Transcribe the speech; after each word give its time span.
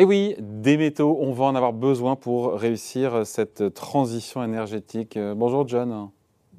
Et 0.00 0.04
oui, 0.04 0.36
des 0.38 0.76
métaux, 0.76 1.18
on 1.20 1.32
va 1.32 1.46
en 1.46 1.56
avoir 1.56 1.72
besoin 1.72 2.14
pour 2.14 2.52
réussir 2.52 3.26
cette 3.26 3.74
transition 3.74 4.44
énergétique. 4.44 5.18
Bonjour 5.34 5.66
John. 5.66 6.10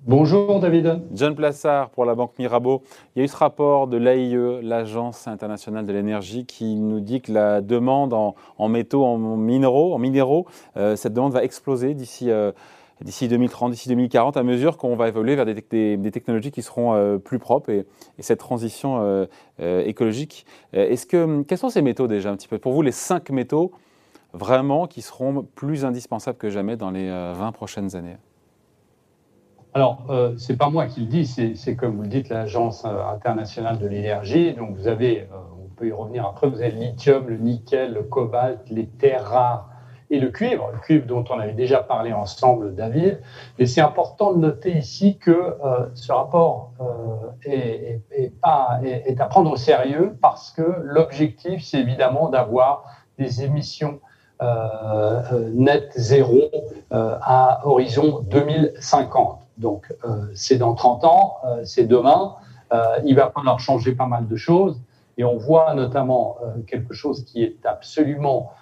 Bonjour 0.06 0.60
David. 0.60 1.04
John 1.14 1.36
Plassard 1.36 1.90
pour 1.92 2.04
la 2.04 2.16
Banque 2.16 2.34
Mirabeau. 2.38 2.84
Il 3.16 3.20
y 3.20 3.22
a 3.22 3.26
eu 3.26 3.28
ce 3.30 3.38
rapport 3.38 3.88
de 3.88 3.96
l'AIE, 3.96 4.62
l'Agence 4.62 5.26
internationale 5.26 5.86
de 5.86 5.94
l'énergie, 5.94 6.46
qui 6.46 6.76
nous 6.76 7.00
dit 7.00 7.22
que 7.22 7.32
la 7.32 7.62
demande 7.62 8.14
en, 8.14 8.68
métaux, 8.68 9.06
en 9.06 9.18
minéraux, 9.18 9.94
en 9.94 10.00
minéraux 10.00 10.46
euh, 10.76 10.98
cette 10.98 11.14
demande 11.14 11.32
va 11.32 11.42
exploser 11.42 11.94
d'ici 11.94 12.30
euh, 12.32 12.52
d'ici 13.02 13.28
2030, 13.28 13.72
d'ici 13.72 13.90
2040, 13.90 14.38
à 14.38 14.44
mesure 14.44 14.78
qu'on 14.78 14.96
va 14.96 15.08
évoluer 15.08 15.36
vers 15.36 15.46
des, 15.46 15.56
technologies 16.12 16.52
qui 16.52 16.62
seront 16.62 16.94
euh, 16.94 17.18
plus 17.18 17.40
propres 17.40 17.72
et, 17.72 17.86
cette 18.20 18.40
transition 18.40 19.28
écologique. 19.60 20.46
Est-ce 20.74 21.06
que, 21.06 21.42
quels 21.44 21.58
sont 21.58 21.70
ces 21.70 21.82
métaux 21.82 22.08
déjà 22.08 22.32
un 22.32 22.36
petit 22.36 22.48
peu? 22.48 22.58
Pour 22.58 22.74
vous, 22.74 22.82
les 22.82 22.92
cinq 22.92 23.30
métaux 23.30 23.72
vraiment 24.34 24.88
qui 24.88 25.02
seront 25.02 25.48
plus 25.56 25.86
indispensables 25.86 26.38
que 26.38 26.50
jamais 26.50 26.78
dans 26.78 26.92
les 26.92 27.10
20 27.10 27.52
prochaines 27.54 27.96
années? 27.96 28.18
Alors, 29.74 30.06
euh, 30.10 30.34
ce 30.38 30.52
n'est 30.52 30.58
pas 30.58 30.70
moi 30.70 30.88
qui 30.88 31.02
le 31.02 31.06
dis, 31.06 31.28
c'est 31.28 31.76
comme 31.76 31.96
vous 31.96 32.02
le 32.02 32.08
dites, 32.08 32.30
l'Agence 32.30 32.86
euh, 32.86 33.06
internationale 33.14 33.78
de 33.78 33.88
l'énergie. 33.88 34.54
Donc, 34.54 34.76
vous 34.76 34.88
avez, 34.88 35.22
euh, 35.22 35.26
on 35.64 35.70
peut 35.76 35.88
y 35.88 35.92
revenir 35.92 36.26
après, 36.26 36.50
vous 36.50 36.62
avez 36.62 36.72
le 36.72 36.80
lithium, 36.80 37.28
le 37.28 37.38
nickel, 37.38 37.94
le 37.94 38.04
cobalt, 38.04 38.62
les 38.70 38.88
terres 38.88 39.26
rares 39.26 39.69
et 40.10 40.20
le 40.20 40.30
cuivre, 40.30 40.70
le 40.74 40.80
cuivre 40.80 41.06
dont 41.06 41.24
on 41.30 41.40
avait 41.40 41.54
déjà 41.54 41.84
parlé 41.84 42.14
ensemble, 42.14 42.76
David. 42.76 43.22
Et 43.60 43.66
c'est 43.66 43.82
important 43.82 44.34
de 44.34 44.40
noter 44.40 44.72
ici 44.72 45.18
que 45.18 45.56
ce 45.94 46.12
rapport 46.12 46.72
est, 47.46 48.02
pas, 48.42 48.80
est, 48.84 49.22
à 49.22 49.26
prendre 49.26 49.52
au 49.52 49.56
sérieux 49.56 50.18
parce 50.20 50.50
que 50.50 50.64
l'objectif, 50.84 51.64
c'est 51.64 51.80
évidemment 51.80 52.30
d'avoir 52.30 52.86
des 53.20 53.44
émissions 53.44 54.00
net 55.54 55.92
zéro 55.96 56.50
à 56.90 57.62
horizon 57.66 58.22
2050. 58.32 59.40
Donc, 59.60 59.94
euh, 60.06 60.26
c'est 60.34 60.58
dans 60.58 60.74
30 60.74 61.04
ans, 61.04 61.38
euh, 61.46 61.62
c'est 61.66 61.84
demain. 61.84 62.36
Euh, 62.72 63.00
il 63.04 63.16
va 63.16 63.30
falloir 63.30 63.60
changer 63.60 63.94
pas 63.94 64.06
mal 64.06 64.28
de 64.28 64.36
choses. 64.36 64.82
Et 65.18 65.26
on 65.26 65.38
voit 65.38 65.74
notamment 65.74 66.38
quelque 66.66 66.94
chose 66.94 67.26
qui 67.26 67.44
est 67.44 67.66
absolument 67.66 68.54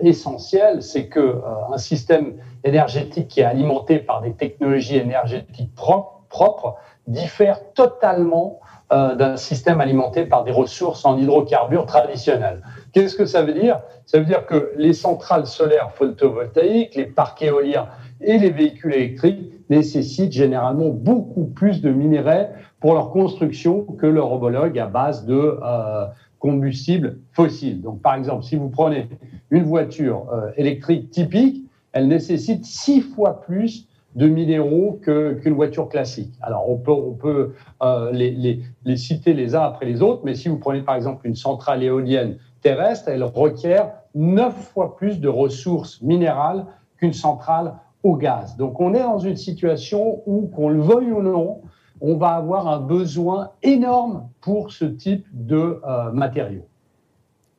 essentiel, 0.00 0.82
c'est 0.82 1.08
que 1.08 1.40
un 1.72 1.78
système 1.78 2.34
énergétique 2.64 3.28
qui 3.28 3.40
est 3.40 3.44
alimenté 3.44 3.98
par 3.98 4.22
des 4.22 4.32
technologies 4.32 4.96
énergétiques 4.96 5.74
propres, 5.74 6.76
diffère 7.06 7.72
totalement 7.74 8.60
d'un 8.90 9.36
système 9.36 9.80
alimenté 9.80 10.24
par 10.24 10.44
des 10.44 10.52
ressources 10.52 11.04
en 11.04 11.18
hydrocarbures 11.18 11.84
traditionnels. 11.84 12.62
Qu'est-ce 12.92 13.16
que 13.16 13.26
ça 13.26 13.42
veut 13.42 13.52
dire? 13.52 13.80
Ça 14.06 14.18
veut 14.18 14.24
dire 14.24 14.46
que 14.46 14.72
les 14.76 14.94
centrales 14.94 15.46
solaires 15.46 15.90
photovoltaïques, 15.92 16.94
les 16.94 17.04
parcs 17.04 17.42
éoliens 17.42 17.88
et 18.20 18.38
les 18.38 18.50
véhicules 18.50 18.94
électriques 18.94 19.52
nécessitent 19.68 20.32
généralement 20.32 20.88
beaucoup 20.88 21.44
plus 21.44 21.82
de 21.82 21.90
minerais 21.90 22.52
pour 22.80 22.94
leur 22.94 23.10
construction 23.10 23.82
que 23.82 24.06
leur 24.06 24.32
homologue 24.32 24.78
à 24.78 24.86
base 24.86 25.26
de 25.26 25.58
euh, 25.62 26.06
combustibles 26.38 27.18
fossiles. 27.32 27.80
Donc, 27.80 28.00
par 28.02 28.14
exemple, 28.14 28.44
si 28.44 28.56
vous 28.56 28.68
prenez 28.68 29.08
une 29.50 29.64
voiture 29.64 30.26
euh, 30.32 30.50
électrique 30.56 31.10
typique, 31.10 31.64
elle 31.92 32.08
nécessite 32.08 32.64
six 32.64 33.00
fois 33.00 33.40
plus 33.40 33.88
de 34.14 34.26
minéraux 34.26 35.00
qu'une 35.02 35.54
voiture 35.54 35.88
classique. 35.88 36.32
Alors, 36.40 36.68
on 36.68 36.76
peut, 36.76 36.92
on 36.92 37.12
peut 37.12 37.54
euh, 37.82 38.10
les, 38.12 38.30
les, 38.30 38.60
les, 38.84 38.96
citer 38.96 39.32
les 39.32 39.54
uns 39.54 39.62
après 39.62 39.86
les 39.86 40.02
autres, 40.02 40.22
mais 40.24 40.34
si 40.34 40.48
vous 40.48 40.58
prenez 40.58 40.80
par 40.80 40.96
exemple 40.96 41.26
une 41.26 41.36
centrale 41.36 41.82
éolienne 41.82 42.36
terrestre, 42.62 43.08
elle 43.08 43.22
requiert 43.22 43.92
neuf 44.14 44.54
fois 44.72 44.96
plus 44.96 45.20
de 45.20 45.28
ressources 45.28 46.00
minérales 46.02 46.66
qu'une 46.96 47.12
centrale 47.12 47.74
au 48.02 48.16
gaz. 48.16 48.56
Donc 48.56 48.80
on 48.80 48.94
est 48.94 49.02
dans 49.02 49.18
une 49.18 49.36
situation 49.36 50.22
où, 50.26 50.48
qu'on 50.48 50.68
le 50.68 50.80
veuille 50.80 51.12
ou 51.12 51.22
non, 51.22 51.60
on 52.00 52.16
va 52.16 52.30
avoir 52.30 52.68
un 52.68 52.80
besoin 52.80 53.50
énorme 53.62 54.28
pour 54.40 54.72
ce 54.72 54.84
type 54.84 55.26
de 55.32 55.80
euh, 55.86 56.12
matériaux. 56.12 56.66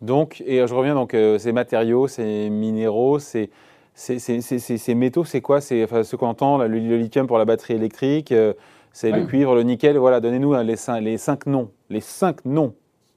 Donc, 0.01 0.41
et 0.45 0.66
je 0.66 0.73
reviens 0.73 0.95
donc, 0.95 1.13
euh, 1.13 1.38
ces 1.38 1.51
matériaux, 1.51 2.07
ces 2.07 2.49
minéraux, 2.49 3.19
ces, 3.19 3.49
ces, 3.94 4.95
métaux, 4.95 5.25
c'est 5.25 5.41
quoi? 5.41 5.59
C'est 5.59 5.83
enfin, 5.83 6.03
ce 6.03 6.16
qu'on 6.16 6.28
entend, 6.28 6.57
le, 6.57 6.67
lithium 6.67 7.28
pour 7.28 7.38
la 7.38 7.45
batterie 7.45 7.73
électrique, 7.73 8.31
euh, 8.31 8.53
c'est 8.94 9.11
le 9.11 9.25
cuivre, 9.25 9.55
le 9.55 9.63
nickel. 9.63 9.97
Voilà, 9.97 10.19
donnez-nous 10.19 10.53
hein, 10.53 10.63
les, 10.63 10.75
les 11.01 11.17
cinq 11.17 11.45
noms, 11.45 11.69
les 11.89 11.99
cinq 11.99 12.45
noms, 12.45 12.73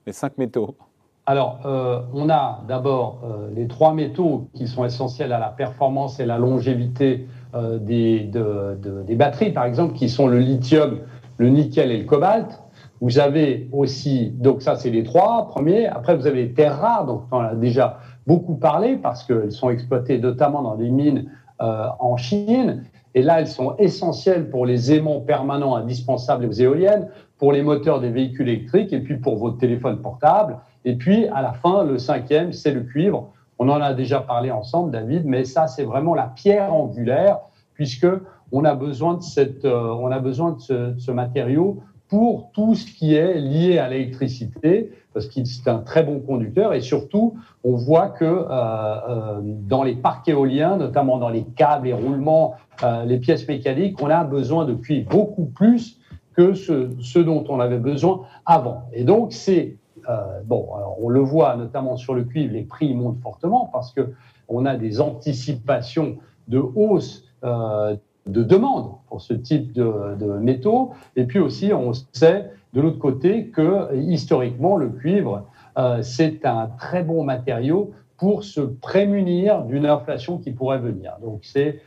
les 0.07 0.13
cinq 0.13 0.39
métaux. 0.39 0.77
Alors, 1.25 1.61
euh, 1.65 2.01
on 2.15 2.29
a 2.31 2.63
d'abord 2.67 3.21
euh, 3.25 3.49
les 3.55 3.69
trois 3.69 3.95
métaux 3.95 4.49
qui 4.55 4.67
sont 4.67 4.85
essentiels 4.85 5.33
à 5.33 5.39
la 5.39 5.51
performance 5.51 6.19
et 6.19 6.27
la 6.27 6.37
longévité 6.37 7.29
euh, 7.55 7.79
des, 7.79 8.29
des, 8.29 9.15
batteries, 9.15 9.53
par 9.53 9.65
exemple, 9.65 9.95
qui 9.95 10.09
sont 10.09 10.27
le 10.27 10.41
lithium, 10.41 10.99
le 11.43 11.49
nickel 11.49 11.91
et 11.91 11.99
le 11.99 12.05
cobalt. 12.05 12.63
Vous 13.01 13.19
avez 13.19 13.69
aussi, 13.73 14.31
donc 14.31 14.63
ça 14.63 14.77
c'est 14.77 14.91
les 14.91 15.03
trois 15.03 15.49
premiers. 15.49 15.87
Après, 15.87 16.17
vous 16.17 16.27
avez 16.27 16.45
les 16.45 16.53
terres 16.53 16.79
rares, 16.79 17.05
donc 17.05 17.23
on 17.33 17.39
en 17.39 17.41
a 17.41 17.55
déjà 17.55 17.99
beaucoup 18.29 18.55
parlé 18.55 18.97
parce 18.97 19.25
qu'elles 19.25 19.51
sont 19.51 19.71
exploitées 19.71 20.19
notamment 20.19 20.63
dans 20.63 20.77
des 20.77 20.89
mines 20.89 21.29
en 21.59 22.17
Chine. 22.17 22.85
Et 23.15 23.23
là, 23.23 23.41
elles 23.41 23.49
sont 23.49 23.75
essentielles 23.77 24.49
pour 24.49 24.65
les 24.67 24.93
aimants 24.93 25.21
permanents 25.21 25.77
indispensables 25.77 26.47
aux 26.47 26.53
éoliennes, 26.53 27.09
pour 27.39 27.53
les 27.53 27.63
moteurs 27.63 28.01
des 28.01 28.11
véhicules 28.11 28.49
électriques 28.49 28.93
et 28.93 29.01
puis 29.01 29.17
pour 29.17 29.37
vos 29.37 29.51
téléphones 29.51 30.01
portables. 30.01 30.59
Et 30.85 30.95
puis, 30.95 31.27
à 31.29 31.43
la 31.43 31.53
fin, 31.53 31.85
le 31.85 31.99
cinquième, 31.99 32.53
c'est 32.53 32.73
le 32.73 32.81
cuivre. 32.81 33.31
On 33.59 33.69
en 33.69 33.81
a 33.81 33.93
déjà 33.93 34.21
parlé 34.21 34.51
ensemble, 34.51 34.93
David, 34.93 35.27
mais 35.27 35.45
ça, 35.45 35.67
c'est 35.67 35.85
vraiment 35.85 36.15
la 36.15 36.33
pierre 36.35 36.73
angulaire, 36.73 37.41
puisque 37.75 38.07
on 38.53 38.65
a 38.65 38.75
besoin 38.75 39.15
de, 39.15 39.23
cette, 39.23 39.65
euh, 39.65 39.95
on 39.99 40.11
a 40.11 40.19
besoin 40.19 40.53
de 40.53 40.61
ce, 40.61 40.95
ce, 40.99 41.11
matériau 41.11 41.81
pour 42.09 42.51
tout 42.53 42.75
ce 42.75 42.87
qui 42.87 43.15
est 43.15 43.41
lié 43.41 43.79
à 43.79 43.89
l'électricité, 43.89 44.93
parce 45.15 45.27
qu'il 45.27 45.47
c'est 45.47 45.69
un 45.69 45.79
très 45.79 46.03
bon 46.03 46.21
conducteur. 46.21 46.75
Et 46.75 46.81
surtout, 46.81 47.35
on 47.65 47.75
voit 47.75 48.09
que 48.09 48.25
euh, 48.25 48.47
euh, 48.51 49.41
dans 49.43 49.83
les 49.83 49.95
parcs 49.95 50.29
éoliens, 50.29 50.77
notamment 50.77 51.19
dans 51.19 51.31
les 51.31 51.45
câbles, 51.45 51.87
les 51.87 51.95
roulements, 51.95 52.55
euh, 52.83 53.05
les 53.05 53.19
pièces 53.19 53.49
mécaniques, 53.49 54.01
on 54.03 54.11
a 54.11 54.25
besoin 54.25 54.67
de 54.67 54.75
cuivre 54.75 55.09
beaucoup 55.09 55.47
plus 55.47 55.99
que 56.35 56.55
ce, 56.55 56.91
ce 57.01 57.19
dont 57.19 57.45
on 57.49 57.61
avait 57.61 57.79
besoin 57.79 58.23
avant. 58.45 58.83
Et 58.93 59.05
donc, 59.05 59.33
c'est 59.33 59.77
euh, 60.09 60.41
bon, 60.45 60.69
alors 60.75 60.97
on 61.01 61.09
le 61.09 61.21
voit 61.21 61.57
notamment 61.57 61.97
sur 61.97 62.15
le 62.15 62.25
cuivre, 62.25 62.55
les 62.55 62.63
prix 62.63 62.95
montent 62.95 63.21
fortement 63.21 63.69
parce 63.73 63.93
que 63.93 64.13
on 64.49 64.67
a 64.67 64.77
des 64.77 65.01
anticipations 65.01 66.17
de 66.49 66.59
hausse 66.59 67.25
euh, 67.45 67.97
de 68.27 68.43
demande 68.43 68.93
pour 69.09 69.21
ce 69.21 69.35
type 69.35 69.73
de, 69.73 70.39
métaux. 70.41 70.93
Et 71.17 71.25
puis 71.25 71.39
aussi, 71.39 71.73
on 71.73 71.93
sait 72.13 72.51
de 72.73 72.81
l'autre 72.81 72.99
côté 72.99 73.49
que 73.49 73.95
historiquement, 73.97 74.77
le 74.77 74.89
cuivre, 74.89 75.47
euh, 75.79 76.03
c'est 76.03 76.45
un 76.45 76.69
très 76.79 77.03
bon 77.03 77.25
matériau 77.25 77.93
pour 78.17 78.45
se 78.45 78.61
prémunir 78.61 79.63
d'une 79.63 79.87
inflation 79.87 80.39
qui 80.39 80.53
pourrait 80.53 80.79
venir. 80.79 81.17
Donc, 81.23 81.41
c'est 81.43 81.81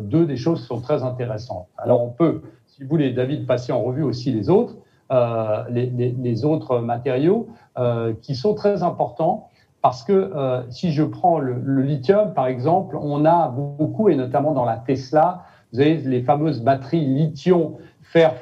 deux 0.00 0.24
des 0.24 0.36
choses 0.36 0.62
qui 0.62 0.66
sont 0.66 0.80
très 0.80 1.02
intéressantes. 1.02 1.66
Alors, 1.76 2.02
on 2.02 2.08
peut, 2.08 2.40
si 2.66 2.82
vous 2.82 2.88
voulez, 2.88 3.12
David, 3.12 3.46
passer 3.46 3.70
en 3.70 3.82
revue 3.82 4.02
aussi 4.02 4.32
les 4.32 4.48
autres. 4.48 4.76
Euh, 5.12 5.64
les, 5.68 6.44
autres 6.46 6.78
matériaux 6.78 7.48
euh, 7.76 8.14
qui 8.22 8.34
sont 8.34 8.54
très 8.54 8.82
importants 8.82 9.50
parce 9.82 10.02
que 10.02 10.12
euh, 10.12 10.62
si 10.70 10.92
je 10.92 11.02
prends 11.02 11.38
le, 11.38 11.82
lithium, 11.82 12.32
par 12.32 12.46
exemple, 12.46 12.96
on 12.98 13.26
a 13.26 13.48
beaucoup, 13.48 14.08
et 14.08 14.16
notamment 14.16 14.52
dans 14.52 14.64
la 14.64 14.78
Tesla, 14.78 15.42
vous 15.74 15.80
avez 15.80 15.96
les 15.96 16.22
fameuses 16.22 16.62
batteries 16.62 17.04
lithium 17.04 17.72
fer 18.02 18.34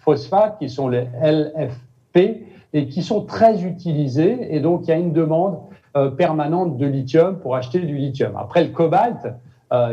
phosphate 0.00 0.58
qui 0.58 0.68
sont 0.68 0.88
les 0.88 1.06
LFP 1.22 2.18
et 2.72 2.88
qui 2.88 3.02
sont 3.02 3.22
très 3.22 3.62
utilisées. 3.62 4.54
Et 4.54 4.60
donc, 4.60 4.82
il 4.84 4.88
y 4.88 4.92
a 4.92 4.96
une 4.96 5.12
demande 5.12 5.58
permanente 6.18 6.76
de 6.76 6.86
lithium 6.86 7.38
pour 7.38 7.54
acheter 7.54 7.78
du 7.78 7.96
lithium. 7.96 8.36
Après, 8.36 8.64
le 8.64 8.70
cobalt, 8.70 9.34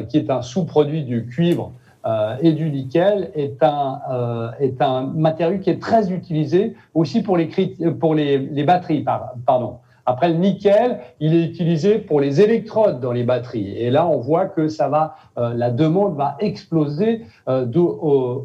qui 0.10 0.18
est 0.18 0.32
un 0.32 0.42
sous-produit 0.42 1.04
du 1.04 1.28
cuivre 1.28 1.72
euh, 2.04 2.36
et 2.42 2.54
du 2.54 2.72
nickel 2.72 3.30
est 3.36 3.62
un, 3.62 4.02
euh, 4.10 4.52
est 4.60 4.82
un 4.82 5.04
matériau 5.04 5.60
qui 5.60 5.70
est 5.70 5.80
très 5.80 6.12
utilisé 6.12 6.76
aussi 6.96 7.22
pour 7.22 7.38
les, 7.38 7.48
pour 8.00 8.16
les, 8.16 8.40
les 8.40 8.64
batteries. 8.64 9.06
Après 10.06 10.30
le 10.30 10.36
nickel, 10.36 11.00
il 11.20 11.36
est 11.36 11.46
utilisé 11.46 12.00
pour 12.00 12.20
les 12.20 12.42
électrodes 12.42 13.00
dans 13.00 13.12
les 13.12 13.24
batteries. 13.24 13.78
Et 13.78 13.90
là, 13.90 14.08
on 14.08 14.20
voit 14.20 14.46
que 14.46 14.68
ça 14.68 14.90
va, 14.90 15.16
euh, 15.38 15.54
la 15.54 15.70
demande 15.72 16.16
va 16.16 16.36
exploser 16.40 17.26
euh, 17.48 17.66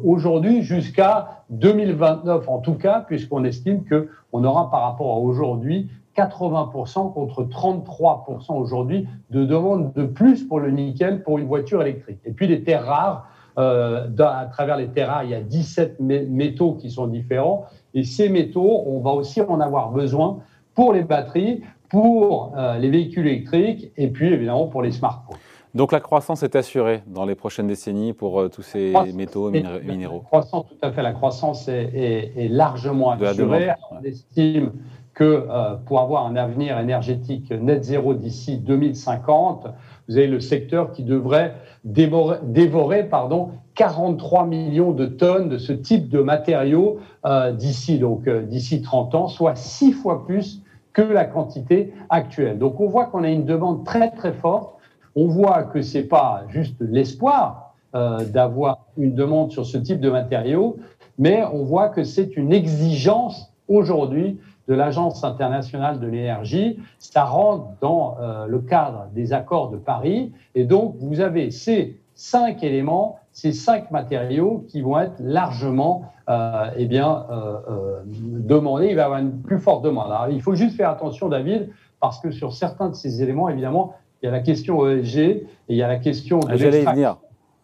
aujourd'hui 0.03 0.61
jusqu'à 0.61 1.43
2029 1.49 2.47
en 2.47 2.59
tout 2.59 2.75
cas, 2.75 3.03
puisqu'on 3.07 3.43
estime 3.43 3.83
que 3.83 4.09
on 4.31 4.43
aura 4.43 4.69
par 4.69 4.81
rapport 4.81 5.15
à 5.15 5.19
aujourd'hui 5.19 5.89
80% 6.17 7.13
contre 7.13 7.43
33% 7.43 8.53
aujourd'hui 8.53 9.07
de 9.29 9.45
demande 9.45 9.93
de 9.93 10.03
plus 10.03 10.43
pour 10.43 10.59
le 10.59 10.71
nickel 10.71 11.23
pour 11.23 11.37
une 11.37 11.47
voiture 11.47 11.81
électrique. 11.81 12.19
Et 12.25 12.31
puis 12.31 12.47
les 12.47 12.63
terres 12.63 12.85
rares, 12.85 13.27
euh, 13.59 14.07
à 14.19 14.45
travers 14.45 14.77
les 14.77 14.87
terrains, 14.87 15.23
il 15.23 15.31
y 15.31 15.35
a 15.35 15.41
17 15.41 15.99
métaux 15.99 16.73
qui 16.73 16.91
sont 16.91 17.07
différents. 17.07 17.65
Et 17.93 18.03
ces 18.03 18.29
métaux, 18.29 18.83
on 18.85 18.99
va 18.99 19.11
aussi 19.11 19.41
en 19.41 19.59
avoir 19.59 19.91
besoin 19.91 20.39
pour 20.77 20.93
les 20.93 21.01
batteries, 21.01 21.63
pour 21.89 22.53
les 22.79 22.89
véhicules 22.91 23.25
électriques 23.25 23.91
et 23.97 24.09
puis 24.09 24.31
évidemment 24.31 24.67
pour 24.67 24.83
les 24.83 24.91
smartphones. 24.91 25.37
Donc 25.73 25.91
la 25.91 25.99
croissance 25.99 26.43
est 26.43 26.55
assurée 26.55 27.01
dans 27.07 27.25
les 27.25 27.33
prochaines 27.33 27.65
décennies 27.65 28.13
pour 28.13 28.47
tous 28.51 28.61
ces 28.61 28.93
métaux 29.15 29.49
minéraux. 29.49 30.21
La 30.21 30.27
croissance, 30.27 30.65
tout 30.67 30.77
à 30.87 30.91
fait. 30.91 31.01
La 31.01 31.13
croissance 31.13 31.67
est, 31.67 32.47
largement 32.49 33.11
assurée. 33.11 33.69
On 33.89 34.03
estime 34.03 34.73
que 35.15 35.47
pour 35.87 35.99
avoir 35.99 36.27
un 36.27 36.35
avenir 36.35 36.77
énergétique 36.77 37.49
net 37.49 37.83
zéro 37.83 38.13
d'ici 38.13 38.57
2050, 38.57 39.67
vous 40.07 40.17
avez 40.17 40.27
le 40.27 40.39
secteur 40.39 40.91
qui 40.91 41.03
devrait 41.03 41.55
dévorer, 41.83 42.37
dévorer 42.43 43.03
pardon, 43.03 43.49
43 43.75 44.45
millions 44.45 44.91
de 44.91 45.05
tonnes 45.05 45.49
de 45.49 45.57
ce 45.57 45.71
type 45.73 46.09
de 46.09 46.19
matériaux 46.19 46.99
euh, 47.25 47.51
d'ici 47.51 47.99
donc 47.99 48.27
euh, 48.27 48.41
d'ici 48.41 48.81
30 48.81 49.15
ans, 49.15 49.27
soit 49.27 49.55
six 49.55 49.91
fois 49.91 50.25
plus 50.25 50.61
que 50.97 51.03
la 51.03 51.25
quantité 51.25 51.93
actuelle. 52.09 52.57
Donc 52.57 52.79
on 52.79 52.87
voit 52.87 53.05
qu'on 53.05 53.23
a 53.23 53.29
une 53.29 53.45
demande 53.45 53.85
très 53.85 54.09
très 54.09 54.33
forte. 54.33 54.73
On 55.15 55.27
voit 55.27 55.63
que 55.63 55.83
c'est 55.83 56.07
pas 56.07 56.43
juste 56.49 56.75
l'espoir 56.79 57.75
euh, 57.93 58.25
d'avoir 58.25 58.79
une 58.97 59.13
demande 59.13 59.51
sur 59.51 59.67
ce 59.67 59.77
type 59.77 59.99
de 59.99 60.09
matériaux, 60.09 60.77
mais 61.19 61.43
on 61.53 61.63
voit 61.63 61.89
que 61.89 62.03
c'est 62.03 62.35
une 62.35 62.51
exigence 62.51 63.53
aujourd'hui 63.67 64.39
de 64.67 64.73
l'Agence 64.73 65.23
internationale 65.23 65.99
de 65.99 66.07
l'énergie. 66.07 66.79
Ça 66.97 67.25
rentre 67.25 67.67
dans 67.79 68.17
euh, 68.19 68.47
le 68.47 68.59
cadre 68.59 69.07
des 69.13 69.33
accords 69.33 69.69
de 69.69 69.77
Paris. 69.77 70.31
Et 70.55 70.65
donc, 70.65 70.95
vous 70.99 71.21
avez 71.21 71.51
ces 71.51 71.99
cinq 72.15 72.63
éléments, 72.63 73.19
ces 73.37 73.51
cinq 73.51 73.91
matériaux 73.91 74.65
qui 74.67 74.81
vont 74.81 74.99
être 74.99 75.19
largement 75.19 76.11
euh, 76.27 76.71
eh 76.75 76.87
bien, 76.87 77.27
euh, 77.29 77.57
euh, 77.69 78.01
demandés. 78.07 78.87
Il 78.87 78.95
va 78.95 79.03
y 79.03 79.05
avoir 79.05 79.19
une 79.19 79.43
plus 79.43 79.59
forte 79.59 79.83
demande. 79.83 80.11
Alors, 80.11 80.29
il 80.29 80.41
faut 80.41 80.55
juste 80.55 80.75
faire 80.75 80.89
attention, 80.89 81.29
David, 81.29 81.69
parce 81.99 82.19
que 82.19 82.31
sur 82.31 82.51
certains 82.51 82.89
de 82.89 82.95
ces 82.95 83.21
éléments, 83.21 83.47
évidemment, 83.47 83.93
il 84.23 84.25
y 84.25 84.29
a 84.29 84.31
la 84.31 84.39
question 84.39 84.89
ESG 84.89 85.19
et 85.19 85.47
il 85.69 85.77
y 85.77 85.83
a 85.83 85.87
la 85.87 85.97
question 85.97 86.39
de 86.39 86.51
l'extraction. 86.51 87.17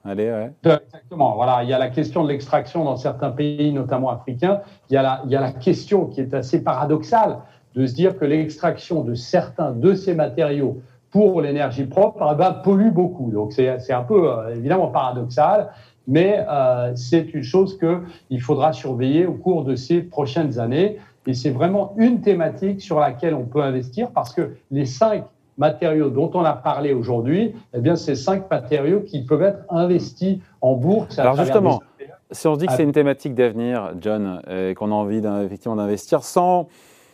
Allez, 0.05 0.29
ouais. 0.29 0.51
Exactement. 0.63 1.33
Voilà, 1.33 1.63
il 1.63 1.69
y 1.69 1.73
a 1.73 1.79
la 1.79 1.89
question 1.89 2.23
de 2.23 2.29
l'extraction 2.29 2.83
dans 2.83 2.97
certains 2.97 3.31
pays, 3.31 3.73
notamment 3.73 4.11
africains. 4.11 4.61
Il 4.91 4.93
y, 4.93 4.97
a 4.97 5.01
la, 5.01 5.23
il 5.25 5.31
y 5.31 5.35
a 5.35 5.41
la 5.41 5.53
question 5.53 6.05
qui 6.05 6.21
est 6.21 6.35
assez 6.35 6.63
paradoxale 6.63 7.39
de 7.73 7.87
se 7.87 7.95
dire 7.95 8.19
que 8.19 8.25
l'extraction 8.25 9.03
de 9.03 9.15
certains 9.15 9.71
de 9.71 9.95
ces 9.95 10.13
matériaux 10.13 10.83
pour 11.13 11.41
l'énergie 11.41 11.85
propre 11.85 12.27
eh 12.33 12.35
ben, 12.35 12.51
pollue 12.51 12.89
beaucoup. 12.89 13.29
Donc 13.29 13.53
c'est 13.53 13.93
un 13.93 14.01
peu 14.01 14.31
euh, 14.31 14.55
évidemment 14.55 14.87
paradoxal, 14.87 15.69
mais 16.07 16.43
euh, 16.49 16.91
c'est 16.95 17.35
une 17.35 17.43
chose 17.43 17.77
qu'il 17.77 18.41
faudra 18.41 18.73
surveiller 18.73 19.27
au 19.27 19.33
cours 19.33 19.63
de 19.63 19.75
ces 19.75 20.01
prochaines 20.01 20.59
années. 20.59 20.97
Et 21.27 21.35
c'est 21.35 21.51
vraiment 21.51 21.93
une 21.97 22.21
thématique 22.21 22.81
sur 22.81 22.99
laquelle 22.99 23.35
on 23.35 23.45
peut 23.45 23.61
investir 23.61 24.09
parce 24.09 24.33
que 24.33 24.55
les 24.71 24.85
cinq 24.85 25.25
matériaux 25.59 26.09
dont 26.09 26.31
on 26.33 26.43
a 26.43 26.53
parlé 26.53 26.93
aujourd'hui, 26.93 27.53
eh 27.75 27.79
bien, 27.79 27.95
c'est 27.95 28.15
cinq 28.15 28.49
matériaux 28.49 29.01
qui 29.01 29.23
peuvent 29.23 29.43
être 29.43 29.59
investis 29.69 30.39
en 30.61 30.73
bourse. 30.73 31.19
Alors 31.19 31.35
justement, 31.35 31.83
si 32.31 32.47
on 32.47 32.55
se 32.55 32.59
dit 32.59 32.65
que 32.65 32.73
c'est 32.73 32.83
une 32.83 32.91
thématique 32.91 33.35
d'avenir, 33.35 33.93
John, 34.01 34.41
et 34.49 34.73
qu'on 34.73 34.91
a 34.91 34.95
envie 34.95 35.21
effectivement 35.45 35.75
d'investir 35.75 36.23
sans, 36.23 36.67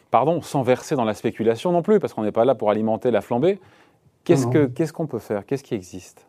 pardon, 0.10 0.42
sans 0.42 0.64
verser 0.64 0.96
dans 0.96 1.04
la 1.04 1.14
spéculation 1.14 1.74
non 1.74 1.82
plus, 1.82 2.00
parce 2.00 2.14
qu'on 2.14 2.24
n'est 2.24 2.32
pas 2.32 2.46
là 2.46 2.56
pour 2.56 2.72
alimenter 2.72 3.12
la 3.12 3.20
flambée, 3.20 3.60
qu'est-ce 4.36 4.94
qu'on 4.94 5.08
peut 5.08 5.20
faire? 5.20 5.46
Qu'est-ce 5.46 5.64
qui 5.64 5.76
existe? 5.76 6.26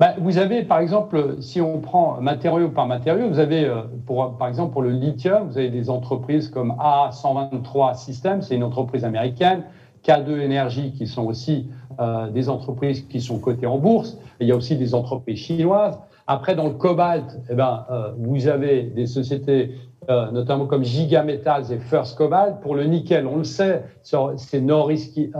Bah, 0.00 0.14
vous 0.18 0.38
avez, 0.38 0.64
par 0.64 0.80
exemple, 0.80 1.36
si 1.40 1.60
on 1.60 1.78
prend 1.78 2.20
matériau 2.20 2.70
par 2.70 2.86
matériau, 2.86 3.28
vous 3.28 3.38
avez, 3.38 3.66
euh, 3.66 3.82
pour, 4.06 4.36
par 4.36 4.48
exemple, 4.48 4.72
pour 4.72 4.82
le 4.82 4.90
lithium, 4.90 5.48
vous 5.48 5.58
avez 5.58 5.70
des 5.70 5.90
entreprises 5.90 6.48
comme 6.48 6.74
A123 6.80 7.94
Systems, 7.96 8.42
c'est 8.42 8.56
une 8.56 8.64
entreprise 8.64 9.04
américaine. 9.04 9.64
K2 10.04 10.40
Énergie, 10.40 10.92
qui 10.92 11.06
sont 11.06 11.24
aussi 11.24 11.68
euh, 12.00 12.28
des 12.30 12.48
entreprises 12.48 13.02
qui 13.02 13.20
sont 13.20 13.38
cotées 13.38 13.66
en 13.66 13.78
bourse. 13.78 14.18
il 14.40 14.48
y 14.48 14.52
a 14.52 14.56
aussi 14.56 14.76
des 14.76 14.94
entreprises 14.94 15.38
chinoises. 15.38 15.98
Après, 16.26 16.54
dans 16.54 16.66
le 16.66 16.74
cobalt, 16.74 17.38
eh 17.50 17.54
ben, 17.54 17.84
euh, 17.90 18.12
vous 18.18 18.48
avez 18.48 18.82
des 18.82 19.06
sociétés 19.06 19.76
notamment 20.08 20.66
comme 20.66 20.84
Giga 20.84 21.22
Metals 21.22 21.72
et 21.72 21.78
First 21.78 22.16
Cobalt. 22.16 22.60
Pour 22.60 22.74
le 22.74 22.84
nickel, 22.84 23.26
on 23.26 23.36
le 23.36 23.44
sait, 23.44 23.84
c'est 24.02 24.60
Norris 24.60 25.30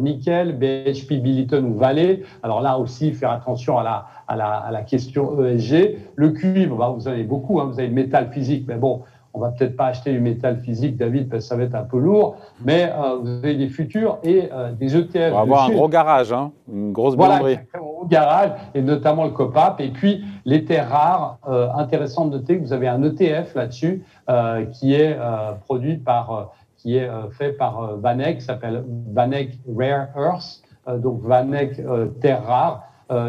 Nickel, 0.00 0.58
BHP 0.58 1.22
Billiton 1.22 1.64
ou 1.64 1.74
Valley. 1.74 2.22
Alors 2.42 2.60
là 2.60 2.78
aussi, 2.78 3.12
faire 3.12 3.30
attention 3.30 3.78
à 3.78 3.82
la, 3.82 4.06
à 4.28 4.36
la, 4.36 4.50
à 4.50 4.70
la 4.70 4.82
question 4.82 5.44
ESG. 5.44 5.98
Le 6.16 6.30
cuivre, 6.30 6.76
bah, 6.76 6.94
vous 6.96 7.08
avez 7.08 7.24
beaucoup, 7.24 7.60
hein, 7.60 7.64
vous 7.66 7.78
avez 7.78 7.88
le 7.88 7.94
métal 7.94 8.30
physique, 8.30 8.64
mais 8.68 8.76
bon, 8.76 9.02
on 9.34 9.40
va 9.40 9.50
peut-être 9.50 9.76
pas 9.76 9.86
acheter 9.86 10.12
du 10.12 10.20
métal 10.20 10.58
physique, 10.58 10.96
David, 10.96 11.28
parce 11.28 11.44
que 11.44 11.48
ça 11.48 11.56
va 11.56 11.64
être 11.64 11.74
un 11.74 11.84
peu 11.84 11.98
lourd, 11.98 12.36
mais 12.64 12.90
euh, 12.90 13.16
vous 13.20 13.28
avez 13.28 13.54
des 13.54 13.68
futurs 13.68 14.18
et 14.22 14.48
euh, 14.52 14.72
des 14.72 14.96
ETF. 14.96 15.32
On 15.32 15.36
va 15.36 15.40
avoir 15.40 15.64
un 15.66 15.70
gros 15.70 15.88
garage, 15.88 16.32
hein, 16.32 16.50
une 16.72 16.92
grosse 16.92 17.14
voilà, 17.14 17.40
garage, 18.08 18.50
et 18.74 18.82
notamment 18.82 19.24
le 19.24 19.30
COPAP. 19.30 19.80
Et 19.80 19.90
puis, 19.90 20.24
les 20.44 20.64
terres 20.64 20.90
rares, 20.90 21.38
euh, 21.48 21.68
intéressant 21.74 22.26
de 22.26 22.38
noter 22.38 22.58
que 22.58 22.62
vous 22.62 22.72
avez 22.72 22.88
un 22.88 23.02
ETF 23.02 23.54
là-dessus 23.54 24.04
qui 24.72 24.94
est 24.94 25.16
produit 25.64 25.96
par, 25.96 26.52
qui 26.76 26.96
est 26.96 27.08
fait 27.32 27.52
par 27.52 27.96
Vanek, 27.96 28.38
qui 28.38 28.44
s'appelle 28.44 28.84
Vanek 29.12 29.58
Rare 29.76 30.08
Earth, 30.16 30.62
donc 31.00 31.22
Vanek 31.22 31.80
Terres 32.20 32.44
Rares. 32.44 32.82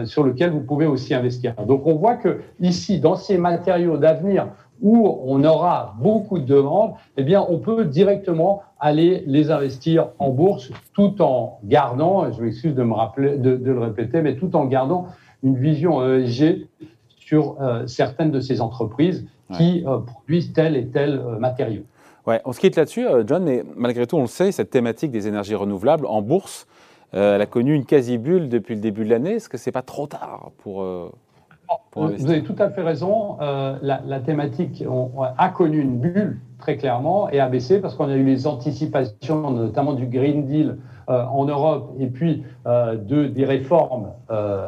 sur 0.06 0.24
lequel 0.24 0.52
vous 0.52 0.62
pouvez 0.62 0.86
aussi 0.86 1.14
investir. 1.14 1.54
Donc 1.66 1.86
on 1.86 1.96
voit 1.96 2.16
que 2.16 2.42
ici, 2.60 3.00
dans 3.00 3.16
ces 3.16 3.38
matériaux 3.38 3.98
d'avenir 3.98 4.48
où 4.82 5.20
on 5.26 5.44
aura 5.44 5.96
beaucoup 6.00 6.40
de 6.40 6.46
demandes, 6.46 6.94
eh 7.18 7.24
bien, 7.24 7.46
on 7.48 7.60
peut 7.60 7.86
directement 7.86 8.64
aller 8.80 9.24
les 9.28 9.52
investir 9.52 10.10
en 10.20 10.30
bourse 10.30 10.72
tout 10.94 11.22
en 11.22 11.60
gardant, 11.66 12.32
je 12.32 12.42
m'excuse 12.42 12.76
de 12.76 12.84
me 12.84 12.94
rappeler, 12.94 13.38
de, 13.38 13.52
le 13.52 13.80
répéter, 13.80 14.22
mais 14.22 14.36
tout 14.36 14.56
en 14.56 14.66
gardant 14.66 15.08
une 15.44 15.58
vision 15.58 16.06
ESG 16.06 16.68
sur 17.18 17.62
euh, 17.62 17.86
certaines 17.88 18.32
de 18.32 18.40
ces 18.40 18.62
entreprises 18.62 19.28
qui 19.54 19.84
euh, 19.86 19.98
produisent 20.00 20.54
tel 20.54 20.76
et 20.78 20.88
tel 20.88 21.20
euh, 21.20 21.40
matériau. 21.40 21.82
Ouais, 22.28 22.42
on 22.46 22.54
se 22.54 22.60
quitte 22.60 22.76
là-dessus, 22.76 23.08
John, 23.26 23.44
mais 23.44 23.64
malgré 23.76 24.06
tout, 24.06 24.18
on 24.18 24.22
le 24.22 24.28
sait, 24.28 24.52
cette 24.52 24.70
thématique 24.70 25.12
des 25.12 25.28
énergies 25.28 25.56
renouvelables 25.56 26.06
en 26.06 26.22
bourse, 26.22 26.68
elle 27.12 27.42
a 27.42 27.48
connu 27.48 27.74
une 27.74 27.86
quasi-bulle 27.86 28.50
depuis 28.50 28.76
le 28.76 28.82
début 28.82 29.04
de 29.04 29.10
l'année. 29.10 29.36
Est-ce 29.36 29.50
que 29.50 29.58
c'est 29.58 29.72
pas 29.72 29.82
trop 29.82 30.06
tard 30.06 30.52
pour 30.60 30.86
vous 31.96 32.30
avez 32.30 32.44
tout 32.44 32.56
à 32.60 32.70
fait 32.70 32.82
raison. 32.82 33.38
Euh, 33.42 33.78
la, 33.82 34.20
thématique 34.20 34.84
a 35.38 35.50
connu 35.50 35.80
une 35.80 36.00
bulle 36.00 36.40
très 36.60 36.78
clairement 36.78 37.30
et 37.30 37.40
a 37.40 37.48
baissé 37.48 37.80
parce 37.80 37.96
qu'on 37.96 38.10
a 38.10 38.16
eu 38.16 38.24
les 38.24 38.48
anticipations, 38.48 39.52
notamment 39.52 39.94
du 39.94 40.06
Green 40.06 40.46
Deal 40.46 40.78
euh, 41.10 41.24
en 41.26 41.46
Europe 41.46 41.94
et 42.00 42.08
puis 42.08 42.44
euh, 42.68 42.96
de, 42.96 43.26
des 43.26 43.46
réformes 43.46 44.12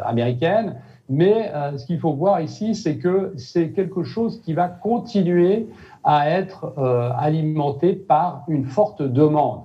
américaines. 0.06 0.78
Mais 1.10 1.52
ce 1.76 1.86
qu'il 1.86 2.00
faut 2.00 2.14
voir 2.14 2.40
ici, 2.40 2.74
c'est 2.74 2.96
que 2.96 3.34
c'est 3.36 3.72
quelque 3.72 4.04
chose 4.04 4.40
qui 4.42 4.54
va 4.54 4.70
continuer 4.70 5.68
à 6.06 6.30
être 6.30 6.74
alimenté 7.18 7.94
par 7.94 8.46
une 8.48 8.64
forte 8.64 9.02
demande. 9.02 9.64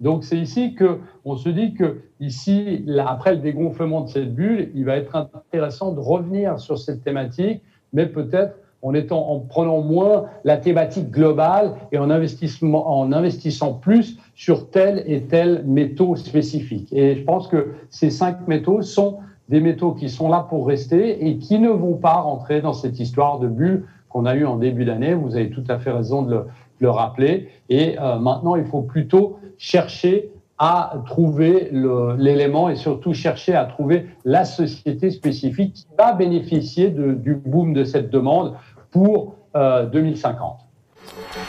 Donc 0.00 0.24
c'est 0.24 0.36
ici 0.36 0.74
que 0.74 0.98
on 1.24 1.36
se 1.36 1.48
dit 1.48 1.74
que 1.74 2.02
ici, 2.20 2.84
après 2.98 3.34
le 3.34 3.40
dégonflement 3.40 4.02
de 4.02 4.08
cette 4.08 4.34
bulle, 4.34 4.70
il 4.74 4.84
va 4.84 4.96
être 4.96 5.16
intéressant 5.16 5.92
de 5.92 6.00
revenir 6.00 6.60
sur 6.60 6.78
cette 6.78 7.02
thématique, 7.02 7.62
mais 7.92 8.06
peut-être 8.06 8.56
en 9.10 9.40
prenant 9.40 9.80
moins 9.80 10.26
la 10.44 10.56
thématique 10.58 11.10
globale 11.10 11.74
et 11.92 11.98
en, 11.98 12.10
en 12.10 13.12
investissant 13.12 13.72
plus 13.72 14.18
sur 14.34 14.70
tel 14.70 15.02
et 15.06 15.22
tel 15.22 15.64
métaux 15.66 16.14
spécifiques. 16.14 16.92
Et 16.92 17.16
je 17.16 17.22
pense 17.24 17.48
que 17.48 17.72
ces 17.90 18.10
cinq 18.10 18.46
métaux 18.46 18.82
sont 18.82 19.18
des 19.48 19.60
métaux 19.60 19.92
qui 19.92 20.08
sont 20.08 20.28
là 20.28 20.46
pour 20.48 20.66
rester 20.66 21.26
et 21.26 21.38
qui 21.38 21.58
ne 21.58 21.70
vont 21.70 21.94
pas 21.94 22.14
rentrer 22.14 22.60
dans 22.60 22.72
cette 22.72 22.98
histoire 23.00 23.38
de 23.38 23.48
bulle 23.48 23.86
qu'on 24.08 24.26
a 24.26 24.34
eue 24.34 24.46
en 24.46 24.56
début 24.56 24.84
d'année. 24.84 25.14
Vous 25.14 25.36
avez 25.36 25.50
tout 25.50 25.64
à 25.68 25.78
fait 25.78 25.90
raison 25.90 26.22
de 26.22 26.30
le, 26.30 26.44
le 26.78 26.90
rappeler. 26.90 27.48
Et 27.68 27.98
euh, 27.98 28.18
maintenant, 28.18 28.56
il 28.56 28.66
faut 28.66 28.82
plutôt 28.82 29.38
chercher 29.58 30.30
à 30.58 30.94
trouver 31.04 31.70
l'élément 32.18 32.70
et 32.70 32.76
surtout 32.76 33.12
chercher 33.12 33.54
à 33.54 33.66
trouver 33.66 34.06
la 34.24 34.46
société 34.46 35.10
spécifique 35.10 35.74
qui 35.74 35.86
va 35.98 36.14
bénéficier 36.14 36.88
du 36.88 37.34
boom 37.34 37.74
de 37.74 37.84
cette 37.84 38.08
demande 38.08 38.54
pour 38.90 39.34
2050. 39.54 40.56
Euh, 40.58 41.45